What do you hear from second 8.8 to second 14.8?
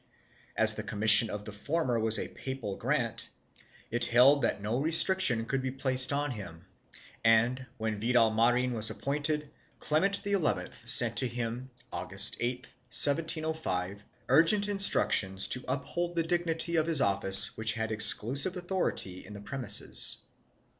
appointed, Clement XI sent to him August 8, 1705, urgent